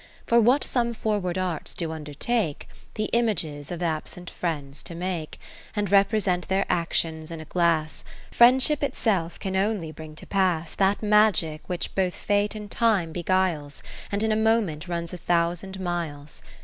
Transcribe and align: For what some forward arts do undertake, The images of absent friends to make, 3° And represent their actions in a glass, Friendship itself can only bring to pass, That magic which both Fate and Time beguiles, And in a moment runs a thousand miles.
For 0.25 0.41
what 0.41 0.63
some 0.63 0.95
forward 0.95 1.37
arts 1.37 1.75
do 1.75 1.91
undertake, 1.91 2.67
The 2.95 3.03
images 3.13 3.71
of 3.71 3.83
absent 3.83 4.31
friends 4.31 4.81
to 4.81 4.95
make, 4.95 5.33
3° 5.37 5.39
And 5.75 5.91
represent 5.91 6.47
their 6.47 6.65
actions 6.71 7.29
in 7.29 7.39
a 7.39 7.45
glass, 7.45 8.03
Friendship 8.31 8.81
itself 8.81 9.39
can 9.39 9.55
only 9.55 9.91
bring 9.91 10.15
to 10.15 10.25
pass, 10.25 10.73
That 10.73 11.03
magic 11.03 11.69
which 11.69 11.93
both 11.93 12.15
Fate 12.15 12.55
and 12.55 12.71
Time 12.71 13.11
beguiles, 13.11 13.83
And 14.11 14.23
in 14.23 14.31
a 14.31 14.35
moment 14.35 14.87
runs 14.87 15.13
a 15.13 15.17
thousand 15.17 15.79
miles. 15.79 16.41